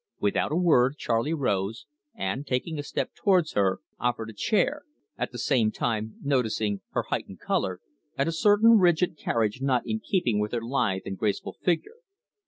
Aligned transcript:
Without 0.19 0.51
a 0.51 0.55
word 0.55 0.97
Charley 0.97 1.31
rose, 1.31 1.85
and, 2.15 2.47
taking 2.47 2.79
a 2.79 2.81
step 2.81 3.13
towards 3.13 3.51
her, 3.53 3.81
offered 3.99 4.31
a 4.31 4.33
chair; 4.33 4.81
at 5.15 5.31
the 5.31 5.37
same 5.37 5.69
time 5.69 6.15
noticing 6.23 6.81
her 6.93 7.03
heightened 7.09 7.39
colour, 7.39 7.81
and 8.17 8.27
a 8.27 8.31
certain 8.31 8.79
rigid 8.79 9.15
carriage 9.15 9.61
not 9.61 9.83
in 9.85 9.99
keeping 9.99 10.39
with 10.39 10.53
her 10.53 10.61
lithe 10.61 11.03
and 11.05 11.19
graceful 11.19 11.53
figure. 11.53 11.97